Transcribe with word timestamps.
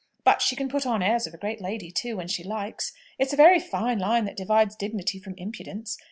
But 0.23 0.41
she 0.41 0.55
can 0.55 0.67
put 0.67 0.87
on 0.87 1.03
airs 1.03 1.27
of 1.27 1.35
a 1.35 1.37
great 1.37 1.61
lady 1.61 1.91
too, 1.91 2.17
when 2.17 2.27
she 2.27 2.43
likes. 2.43 2.91
It's 3.19 3.33
a 3.33 3.37
very 3.37 3.59
fine 3.59 3.99
line 3.99 4.25
that 4.25 4.35
divides 4.35 4.75
dignity 4.75 5.19
from 5.19 5.35
impudence. 5.37 5.99